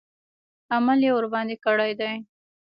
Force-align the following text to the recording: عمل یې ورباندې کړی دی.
عمل 0.73 0.99
یې 1.05 1.11
ورباندې 1.15 1.55
کړی 1.65 1.91
دی. 1.99 2.13